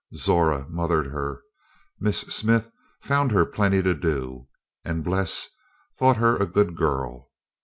Zora 0.15 0.67
mothered 0.67 1.05
her, 1.11 1.43
Miss 1.99 2.21
Smith 2.21 2.71
found 3.03 3.31
her 3.31 3.45
plenty 3.45 3.83
to 3.83 3.93
do, 3.93 4.47
and 4.83 5.03
Bles 5.03 5.47
thought 5.95 6.17
her 6.17 6.35
a 6.37 6.47
good 6.47 6.75
girl. 6.75 7.29